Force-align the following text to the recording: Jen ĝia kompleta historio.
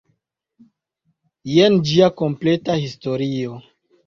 Jen 1.57 1.77
ĝia 1.91 2.09
kompleta 2.23 2.79
historio. 2.81 3.61